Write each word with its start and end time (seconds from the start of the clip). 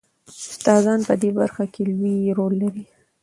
استادان 0.49 0.99
په 1.07 1.13
دې 1.21 1.29
برخه 1.39 1.63
کې 1.73 1.81
لوی 1.91 2.17
رول 2.37 2.53
لري. 2.63 2.83